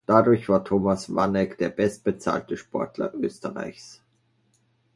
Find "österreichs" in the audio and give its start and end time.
3.13-4.01